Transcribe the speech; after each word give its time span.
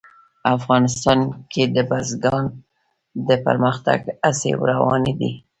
افغانستان 0.55 1.19
کې 1.51 1.63
د 1.75 1.77
بزګان 1.89 2.45
د 3.27 3.29
پرمختګ 3.45 3.99
هڅې 4.25 4.51
روانې 4.71 5.13
دي. 5.19 5.31